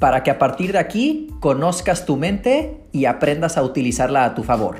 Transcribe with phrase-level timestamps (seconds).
[0.00, 4.42] para que a partir de aquí conozcas tu mente y aprendas a utilizarla a tu
[4.42, 4.78] favor.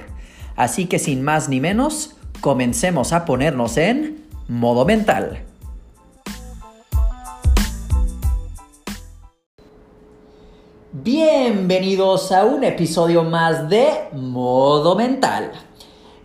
[0.57, 5.45] Así que sin más ni menos, comencemos a ponernos en modo mental.
[10.93, 15.53] Bienvenidos a un episodio más de modo mental.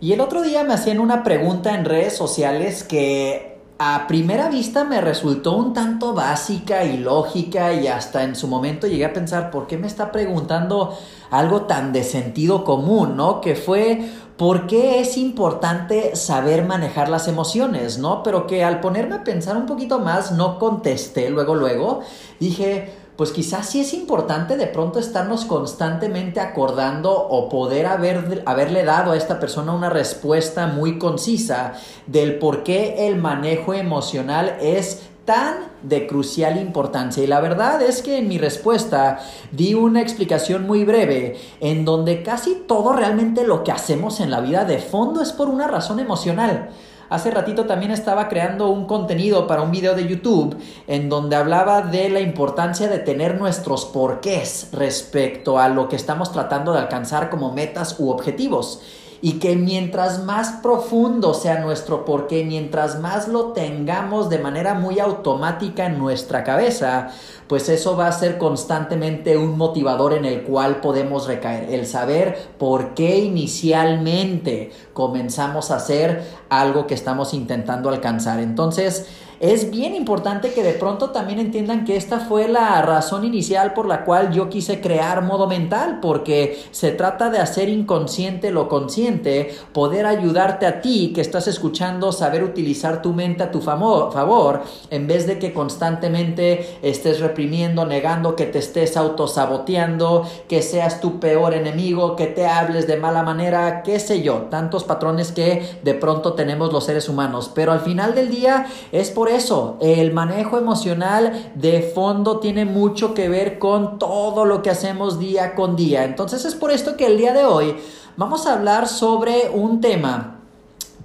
[0.00, 4.84] Y el otro día me hacían una pregunta en redes sociales que a primera vista
[4.84, 9.50] me resultó un tanto básica y lógica y hasta en su momento llegué a pensar,
[9.50, 10.96] ¿por qué me está preguntando
[11.30, 13.42] algo tan de sentido común, ¿no?
[13.42, 18.22] Que fue, ¿por qué es importante saber manejar las emociones, ¿no?
[18.22, 22.00] Pero que al ponerme a pensar un poquito más, no contesté luego, luego,
[22.40, 28.84] dije, pues quizás sí es importante de pronto estarnos constantemente acordando o poder haber, haberle
[28.84, 31.74] dado a esta persona una respuesta muy concisa
[32.06, 37.22] del por qué el manejo emocional es tan de crucial importancia.
[37.22, 39.18] Y la verdad es que en mi respuesta
[39.50, 44.40] di una explicación muy breve en donde casi todo realmente lo que hacemos en la
[44.40, 46.70] vida de fondo es por una razón emocional.
[47.08, 50.56] Hace ratito también estaba creando un contenido para un video de YouTube
[50.88, 56.32] en donde hablaba de la importancia de tener nuestros porqués respecto a lo que estamos
[56.32, 58.82] tratando de alcanzar como metas u objetivos
[59.22, 65.00] y que mientras más profundo sea nuestro porqué, mientras más lo tengamos de manera muy
[65.00, 67.10] automática en nuestra cabeza,
[67.48, 71.72] pues eso va a ser constantemente un motivador en el cual podemos recaer.
[71.72, 78.40] El saber por qué inicialmente comenzamos a hacer algo que estamos intentando alcanzar.
[78.40, 79.06] Entonces,
[79.40, 83.86] es bien importante que de pronto también entiendan que esta fue la razón inicial por
[83.86, 89.54] la cual yo quise crear modo mental, porque se trata de hacer inconsciente lo consciente,
[89.72, 95.06] poder ayudarte a ti que estás escuchando, saber utilizar tu mente a tu favor, en
[95.06, 101.54] vez de que constantemente estés reprimiendo, negando, que te estés autosaboteando, que seas tu peor
[101.54, 106.32] enemigo, que te hables de mala manera, qué sé yo, tantos patrones que de pronto
[106.32, 107.50] tenemos los seres humanos.
[107.54, 113.14] Pero al final del día es por eso, el manejo emocional de fondo tiene mucho
[113.14, 116.04] que ver con todo lo que hacemos día con día.
[116.04, 117.76] Entonces es por esto que el día de hoy
[118.16, 120.40] vamos a hablar sobre un tema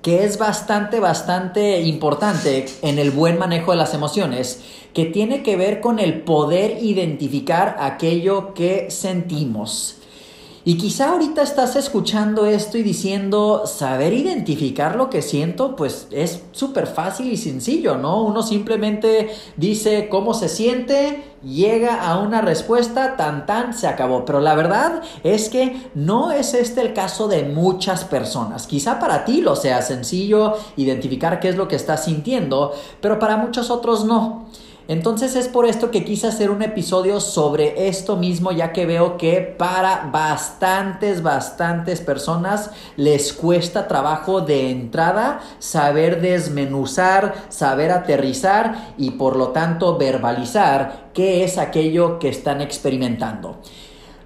[0.01, 4.61] que es bastante, bastante importante en el buen manejo de las emociones,
[4.93, 10.00] que tiene que ver con el poder identificar aquello que sentimos.
[10.63, 16.43] Y quizá ahorita estás escuchando esto y diciendo, saber identificar lo que siento, pues es
[16.51, 18.21] súper fácil y sencillo, ¿no?
[18.23, 24.23] Uno simplemente dice cómo se siente, llega a una respuesta, tan tan, se acabó.
[24.23, 28.67] Pero la verdad es que no es este el caso de muchas personas.
[28.67, 32.71] Quizá para ti lo sea sencillo identificar qué es lo que estás sintiendo,
[33.01, 34.45] pero para muchos otros no.
[34.87, 39.15] Entonces es por esto que quise hacer un episodio sobre esto mismo, ya que veo
[39.17, 49.11] que para bastantes, bastantes personas les cuesta trabajo de entrada saber desmenuzar, saber aterrizar y
[49.11, 53.59] por lo tanto verbalizar qué es aquello que están experimentando.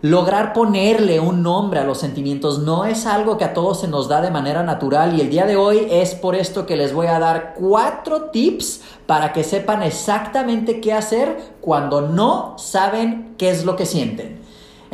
[0.06, 4.08] Lograr ponerle un nombre a los sentimientos no es algo que a todos se nos
[4.08, 7.08] da de manera natural y el día de hoy es por esto que les voy
[7.08, 13.66] a dar cuatro tips para que sepan exactamente qué hacer cuando no saben qué es
[13.66, 14.45] lo que sienten.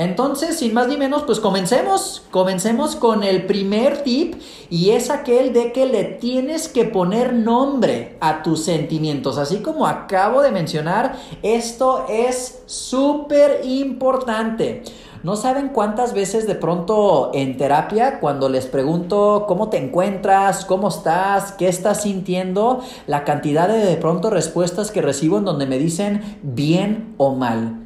[0.02, 2.24] Entonces, sin más ni menos, pues comencemos.
[2.32, 4.34] Comencemos con el primer tip
[4.68, 9.38] y es aquel de que le tienes que poner nombre a tus sentimientos.
[9.38, 14.82] Así como acabo de mencionar, esto es súper importante.
[15.22, 20.88] No saben cuántas veces de pronto en terapia, cuando les pregunto cómo te encuentras, cómo
[20.88, 25.78] estás, qué estás sintiendo, la cantidad de de pronto respuestas que recibo en donde me
[25.78, 27.81] dicen bien o mal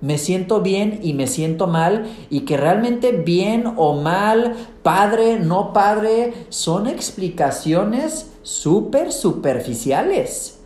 [0.00, 5.72] me siento bien y me siento mal y que realmente bien o mal, padre, no
[5.72, 10.58] padre, son explicaciones súper superficiales.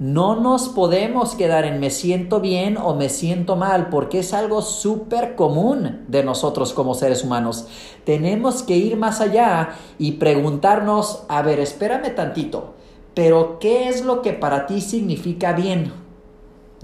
[0.00, 4.60] No nos podemos quedar en me siento bien o me siento mal porque es algo
[4.60, 7.68] súper común de nosotros como seres humanos.
[8.04, 12.74] Tenemos que ir más allá y preguntarnos, a ver, espérame tantito,
[13.14, 16.03] pero ¿qué es lo que para ti significa bien?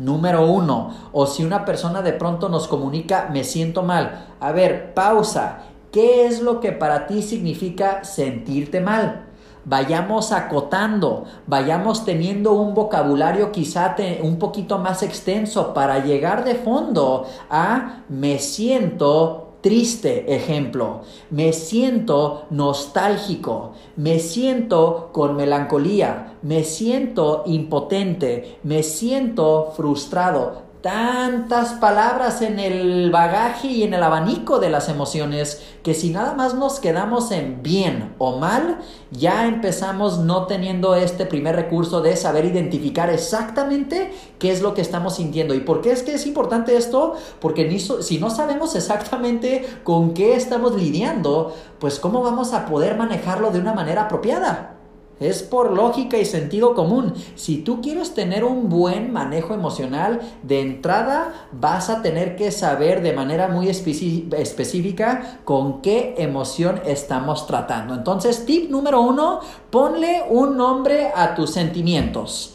[0.00, 0.91] Número uno.
[1.12, 4.29] O si una persona de pronto nos comunica, me siento mal.
[4.41, 5.67] A ver, pausa.
[5.93, 9.26] ¿Qué es lo que para ti significa sentirte mal?
[9.64, 17.26] Vayamos acotando, vayamos teniendo un vocabulario quizá un poquito más extenso para llegar de fondo
[17.50, 21.02] a me siento triste ejemplo.
[21.30, 32.40] Me siento nostálgico, me siento con melancolía, me siento impotente, me siento frustrado tantas palabras
[32.40, 36.80] en el bagaje y en el abanico de las emociones que si nada más nos
[36.80, 38.78] quedamos en bien o mal,
[39.10, 44.80] ya empezamos no teniendo este primer recurso de saber identificar exactamente qué es lo que
[44.80, 45.54] estamos sintiendo.
[45.54, 47.14] ¿Y por qué es que es importante esto?
[47.40, 53.50] Porque si no sabemos exactamente con qué estamos lidiando, pues cómo vamos a poder manejarlo
[53.50, 54.79] de una manera apropiada.
[55.20, 57.12] Es por lógica y sentido común.
[57.37, 63.02] Si tú quieres tener un buen manejo emocional, de entrada vas a tener que saber
[63.02, 67.93] de manera muy específica con qué emoción estamos tratando.
[67.94, 72.55] Entonces, tip número uno, ponle un nombre a tus sentimientos.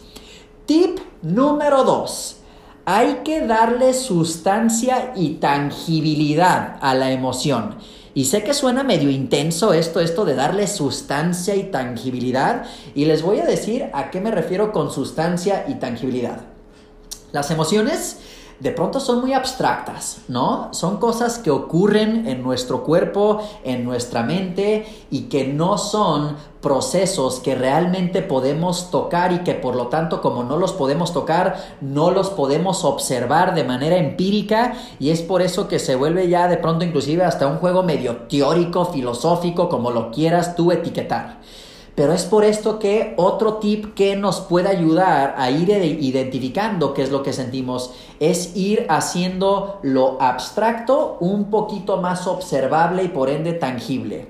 [0.65, 2.37] Tip número dos,
[2.85, 7.75] hay que darle sustancia y tangibilidad a la emoción.
[8.13, 12.65] Y sé que suena medio intenso esto, esto de darle sustancia y tangibilidad.
[12.93, 16.41] Y les voy a decir a qué me refiero con sustancia y tangibilidad.
[17.33, 18.19] Las emociones
[18.59, 20.73] de pronto son muy abstractas, ¿no?
[20.73, 27.41] Son cosas que ocurren en nuestro cuerpo, en nuestra mente y que no son procesos
[27.41, 32.11] que realmente podemos tocar y que por lo tanto como no los podemos tocar, no
[32.11, 36.57] los podemos observar de manera empírica y es por eso que se vuelve ya de
[36.57, 41.39] pronto inclusive hasta un juego medio teórico, filosófico, como lo quieras tú etiquetar.
[41.95, 47.03] Pero es por esto que otro tip que nos puede ayudar a ir identificando qué
[47.03, 53.29] es lo que sentimos es ir haciendo lo abstracto un poquito más observable y por
[53.29, 54.27] ende tangible.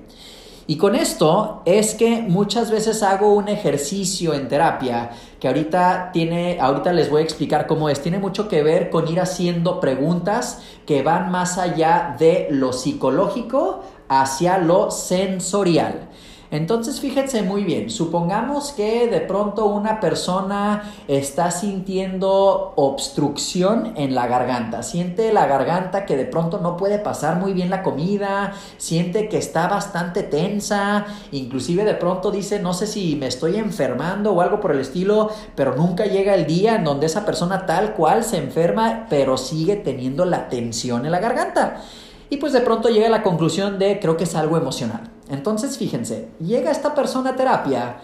[0.68, 6.58] Y con esto es que muchas veces hago un ejercicio en terapia que ahorita tiene,
[6.60, 10.62] ahorita les voy a explicar cómo es, tiene mucho que ver con ir haciendo preguntas
[10.84, 16.05] que van más allá de lo psicológico hacia lo sensorial.
[16.50, 24.28] Entonces fíjense muy bien, supongamos que de pronto una persona está sintiendo obstrucción en la
[24.28, 29.28] garganta, siente la garganta que de pronto no puede pasar muy bien la comida, siente
[29.28, 34.40] que está bastante tensa, inclusive de pronto dice no sé si me estoy enfermando o
[34.40, 38.22] algo por el estilo, pero nunca llega el día en donde esa persona tal cual
[38.22, 41.82] se enferma, pero sigue teniendo la tensión en la garganta.
[42.30, 45.15] Y pues de pronto llega a la conclusión de creo que es algo emocional.
[45.28, 47.98] Entonces fíjense, llega esta persona a terapia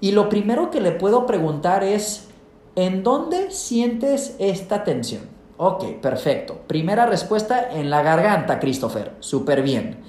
[0.00, 2.28] y lo primero que le puedo preguntar es,
[2.76, 5.22] ¿en dónde sientes esta tensión?
[5.56, 6.62] Ok, perfecto.
[6.66, 9.12] Primera respuesta en la garganta, Christopher.
[9.20, 10.00] Súper bien.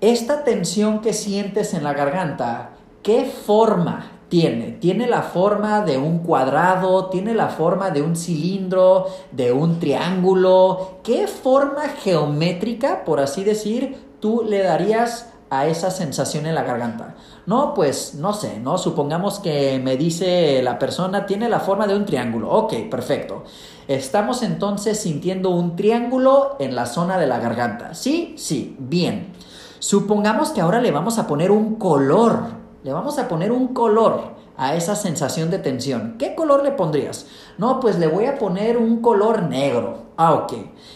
[0.00, 2.72] Esta tensión que sientes en la garganta,
[3.02, 4.72] ¿qué forma tiene?
[4.72, 7.06] ¿Tiene la forma de un cuadrado?
[7.06, 9.06] ¿Tiene la forma de un cilindro?
[9.32, 10.98] ¿De un triángulo?
[11.02, 17.14] ¿Qué forma geométrica, por así decir, tú le darías a esa sensación en la garganta?
[17.46, 18.78] No, pues no sé, ¿no?
[18.78, 22.50] Supongamos que me dice la persona tiene la forma de un triángulo.
[22.50, 23.44] Ok, perfecto.
[23.86, 27.94] Estamos entonces sintiendo un triángulo en la zona de la garganta.
[27.94, 28.34] ¿Sí?
[28.36, 29.32] Sí, bien.
[29.78, 34.36] Supongamos que ahora le vamos a poner un color le vamos a poner un color
[34.56, 36.16] a esa sensación de tensión.
[36.18, 37.26] ¿Qué color le pondrías?
[37.58, 40.06] No, pues le voy a poner un color negro.
[40.16, 40.52] Ah, ok.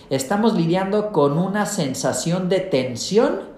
[0.08, 3.51] Estamos lidiando con una sensación de tensión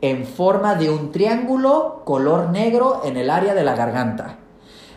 [0.00, 4.36] en forma de un triángulo color negro en el área de la garganta.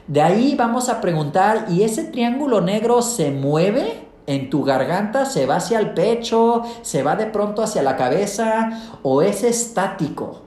[0.08, 4.12] De ahí vamos a preguntar, ¿y ese triángulo negro se mueve?
[4.28, 8.70] en tu garganta, se va hacia el pecho, se va de pronto hacia la cabeza
[9.04, 10.44] o es estático.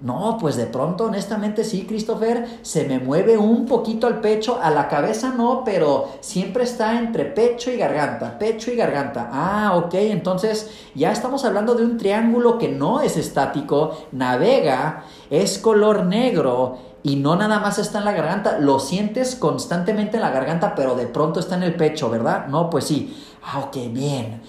[0.00, 4.70] No, pues de pronto, honestamente sí, Christopher, se me mueve un poquito el pecho, a
[4.70, 9.28] la cabeza no, pero siempre está entre pecho y garganta, pecho y garganta.
[9.32, 15.58] Ah, ok, entonces ya estamos hablando de un triángulo que no es estático, navega, es
[15.58, 20.30] color negro y no nada más está en la garganta, lo sientes constantemente en la
[20.30, 22.46] garganta, pero de pronto está en el pecho, ¿verdad?
[22.46, 23.16] No, pues sí.
[23.42, 24.42] Ah, ok, bien.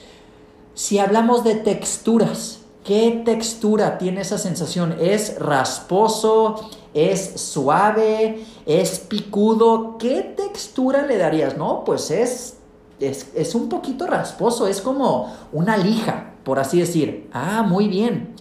[0.75, 4.95] Si hablamos de texturas, ¿Qué textura tiene esa sensación?
[4.99, 6.69] ¿Es rasposo?
[6.93, 8.43] ¿Es suave?
[8.65, 9.97] ¿Es picudo?
[9.97, 11.57] ¿Qué textura le darías?
[11.57, 12.57] No, pues es,
[12.99, 17.29] es, un poquito rasposo, es como una lija, por así decir.
[17.33, 18.33] Ah, muy bien.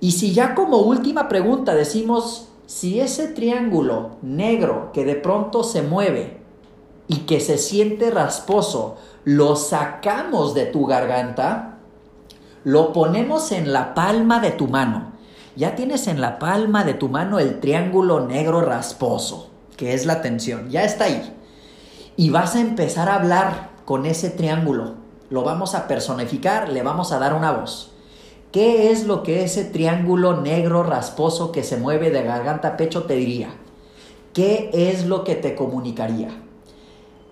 [0.00, 5.82] Y si ya como última pregunta decimos, si ese triángulo negro que de pronto se
[5.82, 6.42] mueve,
[7.12, 11.71] y que se siente rasposo, lo sacamos de tu garganta,
[12.64, 15.12] lo ponemos en la palma de tu mano.
[15.56, 20.22] Ya tienes en la palma de tu mano el triángulo negro rasposo, que es la
[20.22, 20.70] tensión.
[20.70, 21.36] Ya está ahí.
[22.16, 24.94] Y vas a empezar a hablar con ese triángulo.
[25.28, 27.90] Lo vamos a personificar, le vamos a dar una voz.
[28.52, 33.04] ¿Qué es lo que ese triángulo negro rasposo que se mueve de garganta a pecho
[33.04, 33.48] te diría?
[34.34, 36.41] ¿Qué es lo que te comunicaría?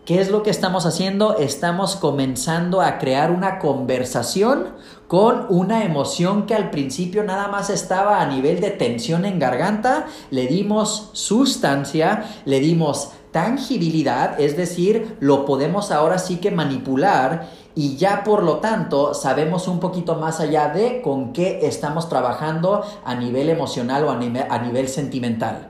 [0.04, 1.36] ¿Qué es lo que estamos haciendo?
[1.36, 4.68] Estamos comenzando a crear una conversación
[5.06, 10.06] con una emoción que al principio nada más estaba a nivel de tensión en garganta.
[10.30, 17.96] Le dimos sustancia, le dimos tangibilidad, es decir, lo podemos ahora sí que manipular y
[17.96, 23.14] ya por lo tanto sabemos un poquito más allá de con qué estamos trabajando a
[23.14, 25.69] nivel emocional o a nivel, sentimental.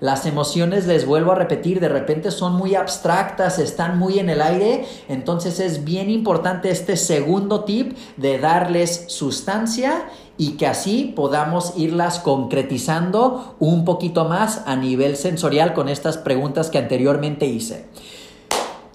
[0.00, 4.40] Las emociones, les vuelvo a repetir, de repente son muy abstractas, están muy en el
[4.40, 11.74] aire, entonces es bien importante este segundo tip de darles sustancia y que así podamos
[11.76, 17.84] irlas concretizando un poquito más a nivel sensorial con estas preguntas que anteriormente hice.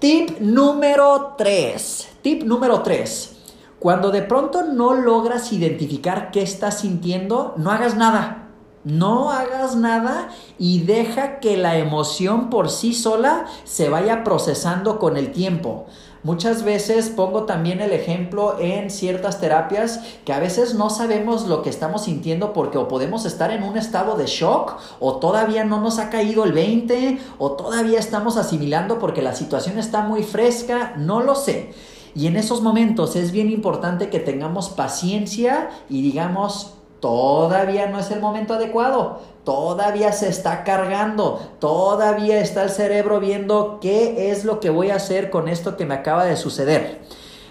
[0.00, 2.08] Tip número 3.
[2.20, 3.36] Tip número 3.
[3.78, 8.45] Cuando de pronto no logras identificar qué estás sintiendo, no hagas nada.
[8.86, 10.28] No hagas nada
[10.60, 15.86] y deja que la emoción por sí sola se vaya procesando con el tiempo.
[16.22, 21.62] Muchas veces pongo también el ejemplo en ciertas terapias que a veces no sabemos lo
[21.62, 25.80] que estamos sintiendo porque o podemos estar en un estado de shock o todavía no
[25.80, 30.94] nos ha caído el 20 o todavía estamos asimilando porque la situación está muy fresca,
[30.96, 31.74] no lo sé.
[32.14, 36.75] Y en esos momentos es bien importante que tengamos paciencia y digamos,
[37.06, 43.78] todavía no es el momento adecuado, todavía se está cargando, todavía está el cerebro viendo
[43.80, 47.02] qué es lo que voy a hacer con esto que me acaba de suceder.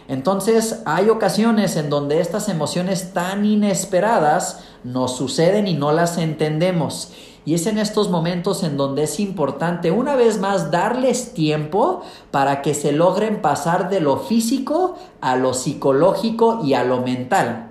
[0.09, 7.13] Entonces hay ocasiones en donde estas emociones tan inesperadas nos suceden y no las entendemos.
[7.45, 12.61] Y es en estos momentos en donde es importante una vez más darles tiempo para
[12.61, 17.64] que se logren pasar de lo físico a lo psicológico y a lo mental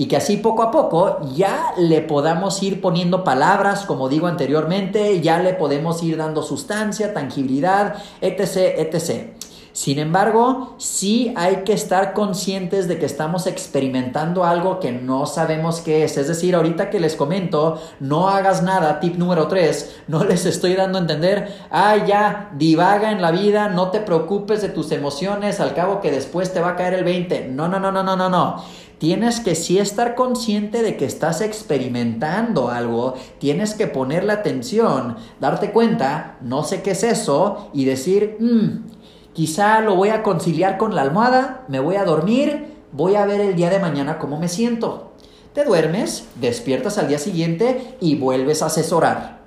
[0.00, 5.20] y que así poco a poco ya le podamos ir poniendo palabras, como digo anteriormente,
[5.20, 9.32] ya le podemos ir dando sustancia, tangibilidad, etc., etc.
[9.72, 15.82] Sin embargo, sí hay que estar conscientes de que estamos experimentando algo que no sabemos
[15.82, 16.16] qué es.
[16.16, 20.76] Es decir, ahorita que les comento, no hagas nada, tip número 3, no les estoy
[20.76, 25.60] dando a entender, ah, ya, divaga en la vida, no te preocupes de tus emociones,
[25.60, 27.48] al cabo que después te va a caer el 20.
[27.48, 28.64] No, no, no, no, no, no, no
[29.00, 35.72] tienes que sí estar consciente de que estás experimentando algo, tienes que ponerle atención, darte
[35.72, 40.94] cuenta, no sé qué es eso, y decir, mm, quizá lo voy a conciliar con
[40.94, 44.48] la almohada, me voy a dormir, voy a ver el día de mañana cómo me
[44.48, 45.12] siento.
[45.54, 49.40] Te duermes, despiertas al día siguiente y vuelves a asesorar.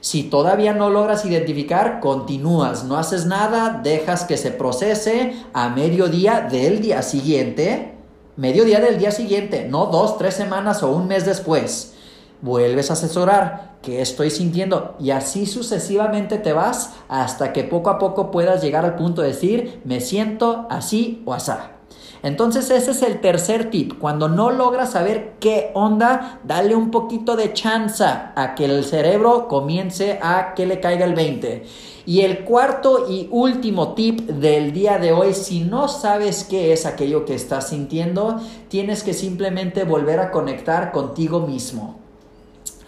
[0.00, 6.46] Si todavía no logras identificar, continúas, no haces nada, dejas que se procese a mediodía
[6.48, 7.99] del día siguiente
[8.40, 11.92] mediodía del día siguiente, no dos, tres semanas o un mes después.
[12.40, 17.98] Vuelves a asesorar qué estoy sintiendo y así sucesivamente te vas hasta que poco a
[17.98, 21.79] poco puedas llegar al punto de decir me siento así o asá.
[22.22, 23.98] Entonces ese es el tercer tip.
[23.98, 29.48] Cuando no logras saber qué onda, dale un poquito de chance a que el cerebro
[29.48, 31.64] comience a que le caiga el 20.
[32.06, 36.86] Y el cuarto y último tip del día de hoy, si no sabes qué es
[36.86, 41.99] aquello que estás sintiendo, tienes que simplemente volver a conectar contigo mismo.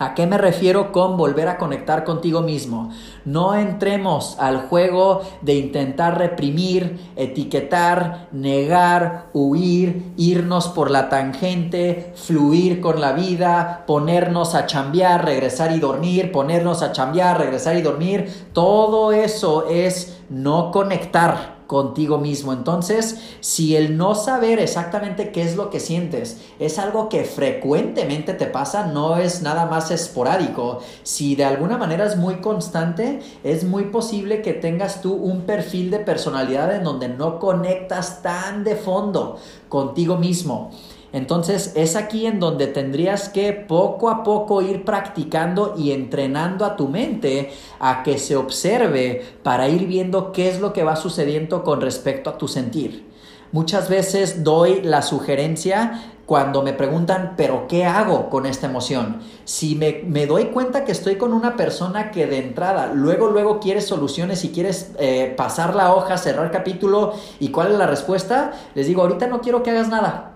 [0.03, 2.91] ¿A qué me refiero con volver a conectar contigo mismo?
[3.25, 12.81] No entremos al juego de intentar reprimir, etiquetar, negar, huir, irnos por la tangente, fluir
[12.81, 18.49] con la vida, ponernos a chambear, regresar y dormir, ponernos a chambear, regresar y dormir.
[18.53, 22.53] Todo eso es no conectar contigo mismo.
[22.53, 28.35] Entonces, si el no saber exactamente qué es lo que sientes es algo que frecuentemente
[28.35, 30.81] te pasa, no es nada más esporádico.
[31.03, 35.91] Si de alguna manera es muy constante, es muy posible que tengas tú un perfil
[35.91, 39.39] de personalidad en donde no conectas tan de fondo
[39.71, 40.73] contigo mismo.
[41.13, 46.77] Entonces es aquí en donde tendrías que poco a poco ir practicando y entrenando a
[46.77, 51.65] tu mente a que se observe para ir viendo qué es lo que va sucediendo
[51.65, 53.13] con respecto a tu sentir.
[53.53, 59.21] Muchas veces doy la sugerencia cuando me preguntan, pero ¿qué hago con esta emoción?
[59.45, 63.87] Si me, doy cuenta que estoy con una persona que de entrada, luego, luego quieres
[63.87, 68.87] soluciones y quieres eh, pasar la hoja, cerrar capítulo y cuál es la respuesta, les
[68.87, 70.32] digo, ahorita no quiero que hagas nada.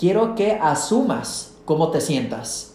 [0.00, 2.74] Quiero que asumas cómo te sientas.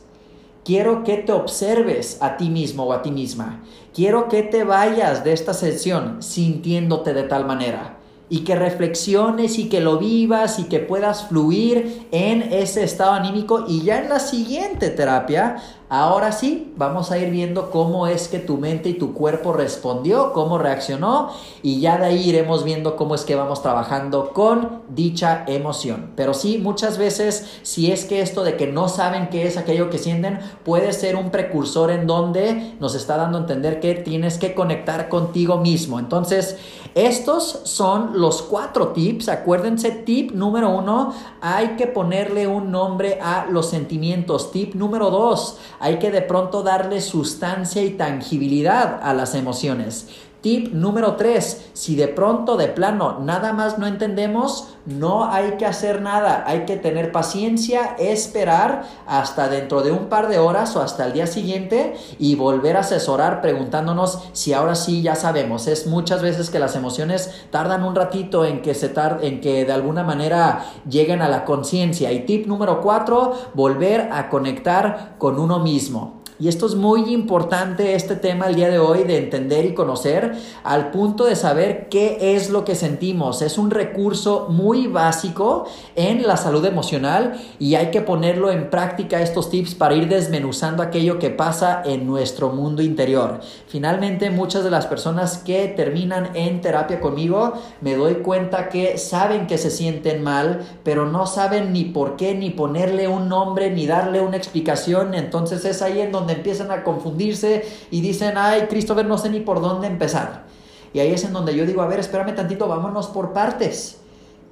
[0.63, 3.63] Quiero que te observes a ti mismo o a ti misma.
[3.96, 7.95] Quiero que te vayas de esta sesión sintiéndote de tal manera
[8.29, 13.65] y que reflexiones y que lo vivas y que puedas fluir en ese estado anímico
[13.67, 18.39] y ya en la siguiente terapia Ahora sí, vamos a ir viendo cómo es que
[18.39, 21.29] tu mente y tu cuerpo respondió, cómo reaccionó
[21.62, 26.12] y ya de ahí iremos viendo cómo es que vamos trabajando con dicha emoción.
[26.15, 29.91] Pero sí, muchas veces, si es que esto de que no saben qué es aquello
[29.91, 34.39] que sienten, puede ser un precursor en donde nos está dando a entender que tienes
[34.39, 36.00] que conectar contigo mismo.
[36.00, 36.58] Entonces,
[36.96, 39.29] estos son los cuatro tips.
[39.29, 44.51] Acuérdense, tip número uno, hay que ponerle un nombre a los sentimientos.
[44.51, 50.07] Tip número dos, hay que de pronto darle sustancia y tangibilidad a las emociones.
[50.46, 55.66] Tip número 3, si de pronto de plano nada más no entendemos, no hay que
[55.66, 60.82] hacer nada, hay que tener paciencia, esperar hasta dentro de un par de horas o
[60.84, 65.66] hasta el día siguiente y volver a asesorar preguntándonos si ahora sí ya sabemos.
[65.66, 69.74] Es muchas veces que las emociones tardan un ratito en que se en que de
[69.74, 72.12] alguna manera lleguen a la conciencia.
[72.12, 76.24] Y tip número 4, volver a conectar con uno mismo.
[76.38, 80.34] Y esto es muy importante, este tema el día de hoy, de entender y conocer
[80.65, 83.42] al punto de saber qué es lo que sentimos.
[83.42, 85.65] Es un recurso muy básico
[85.96, 90.84] en la salud emocional y hay que ponerlo en práctica estos tips para ir desmenuzando
[90.84, 93.39] aquello que pasa en nuestro mundo interior.
[93.68, 99.48] Finalmente, muchas de las personas que terminan en terapia conmigo, me doy cuenta que saben
[99.48, 103.88] que se sienten mal, pero no saben ni por qué, ni ponerle un nombre, ni
[103.88, 105.13] darle una explicación.
[105.13, 109.39] Entonces es ahí en donde empiezan a confundirse y dicen, ay, Christopher, no sé ni
[109.39, 110.46] por dónde empezar.
[110.94, 114.00] Y ahí es en donde yo digo, a ver, espérame tantito, vámonos por partes.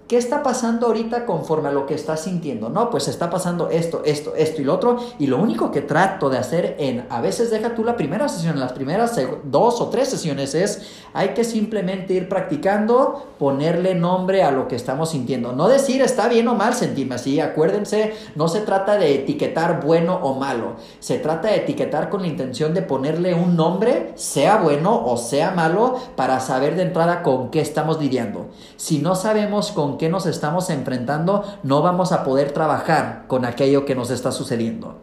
[0.07, 2.67] ¿Qué está pasando ahorita conforme a lo que estás sintiendo?
[2.67, 4.97] No, pues está pasando esto, esto, esto y lo otro.
[5.17, 8.59] Y lo único que trato de hacer en, a veces deja tú la primera sesión,
[8.59, 10.81] las primeras dos o tres sesiones es,
[11.13, 15.53] hay que simplemente ir practicando, ponerle nombre a lo que estamos sintiendo.
[15.53, 17.39] No decir está bien o mal sentirme así.
[17.39, 20.73] Acuérdense, no se trata de etiquetar bueno o malo.
[20.99, 25.51] Se trata de etiquetar con la intención de ponerle un nombre, sea bueno o sea
[25.51, 28.47] malo, para saber de entrada con qué estamos lidiando.
[28.75, 33.85] Si no sabemos con qué nos estamos enfrentando, no vamos a poder trabajar con aquello
[33.85, 35.01] que nos está sucediendo.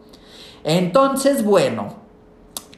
[0.63, 2.00] Entonces, bueno,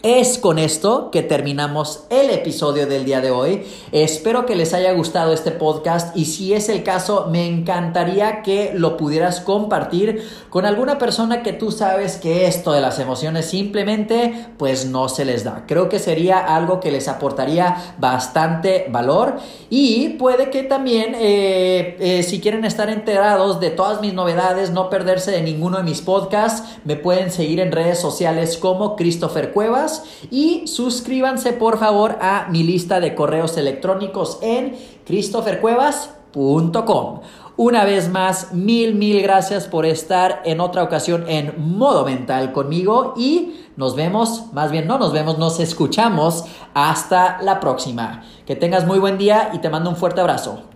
[0.03, 3.65] es con esto que terminamos el episodio del día de hoy.
[3.93, 8.73] Espero que les haya gustado este podcast y si es el caso, me encantaría que
[8.75, 14.47] lo pudieras compartir con alguna persona que tú sabes que esto de las emociones simplemente
[14.57, 15.63] pues no se les da.
[15.67, 19.37] Creo que sería algo que les aportaría bastante valor
[19.69, 24.89] y puede que también eh, eh, si quieren estar enterados de todas mis novedades, no
[24.89, 29.92] perderse de ninguno de mis podcasts, me pueden seguir en redes sociales como Christopher Cuevas
[30.31, 34.75] y suscríbanse por favor a mi lista de correos electrónicos en
[35.05, 37.19] christophercuevas.com.
[37.55, 43.13] Una vez más, mil, mil gracias por estar en otra ocasión en modo mental conmigo
[43.15, 48.23] y nos vemos, más bien no nos vemos, nos escuchamos hasta la próxima.
[48.47, 50.72] Que tengas muy buen día y te mando un fuerte abrazo.